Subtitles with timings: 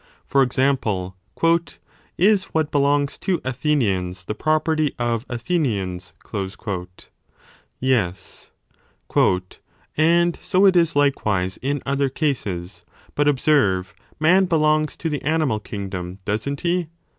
[0.01, 1.15] i76 b For example,
[2.17, 6.13] Is what belongs to Athenians the property of Athenians?
[7.79, 8.49] Yes.
[9.95, 12.81] And so it is likewise in other cases.
[13.13, 16.87] But observe; man belongs to the animal kingdom, doesn t he